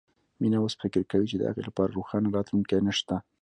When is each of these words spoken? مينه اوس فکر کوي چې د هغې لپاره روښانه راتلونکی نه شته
مينه 0.41 0.57
اوس 0.61 0.73
فکر 0.81 1.01
کوي 1.11 1.25
چې 1.31 1.37
د 1.37 1.43
هغې 1.49 1.61
لپاره 1.69 1.95
روښانه 1.97 2.27
راتلونکی 2.37 2.79
نه 2.87 2.93
شته 2.97 3.15